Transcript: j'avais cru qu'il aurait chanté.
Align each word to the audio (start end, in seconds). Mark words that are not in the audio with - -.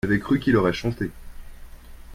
j'avais 0.03 0.17
cru 0.17 0.39
qu'il 0.39 0.57
aurait 0.57 0.73
chanté. 0.73 1.11